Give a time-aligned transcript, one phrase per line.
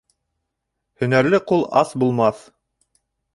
[1.03, 2.41] Һөнәрле ҡул ас булмаҫ.